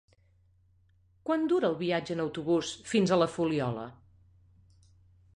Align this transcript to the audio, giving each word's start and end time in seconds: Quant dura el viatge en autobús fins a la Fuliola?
Quant 1.29 1.43
dura 1.51 1.67
el 1.67 1.75
viatge 1.81 2.15
en 2.17 2.23
autobús 2.23 2.71
fins 2.93 3.13
a 3.13 3.19
la 3.19 3.27
Fuliola? 3.35 3.85